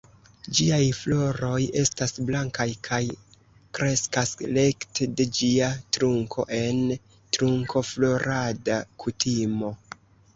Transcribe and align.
Ĝiaj 0.57 0.85
floroj 0.99 1.57
estas 1.81 2.13
blankaj 2.29 2.65
kaj 2.87 2.99
kreskas 3.79 4.31
rekte 4.55 5.07
de 5.19 5.27
ĝia 5.41 5.67
trunko 5.97 6.47
en 6.61 6.81
trunkoflorada 7.37 8.79
kutimo. 9.05 9.71